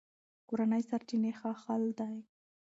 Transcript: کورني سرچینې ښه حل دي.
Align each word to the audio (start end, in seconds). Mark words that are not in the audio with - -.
کورني 0.47 0.81
سرچینې 0.89 1.31
ښه 1.39 1.51
حل 1.61 1.83
دي. 1.99 2.15